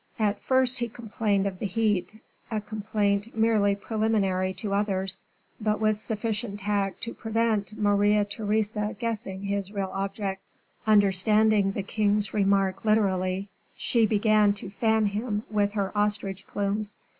[0.17, 5.21] At first, he complained of the heat a complaint merely preliminary to others,
[5.59, 10.41] but with sufficient tact to prevent Maria Theresa guessing his real object.
[10.87, 16.97] Understanding the king's remark literally, she began to fan him with her ostrich plumes.